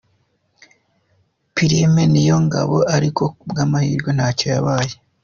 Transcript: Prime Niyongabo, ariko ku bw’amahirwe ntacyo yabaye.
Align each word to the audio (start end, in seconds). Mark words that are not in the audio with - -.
Prime 1.53 2.03
Niyongabo, 2.11 2.77
ariko 2.95 3.21
ku 3.35 3.43
bw’amahirwe 3.49 4.09
ntacyo 4.17 4.45
yabaye. 4.53 4.93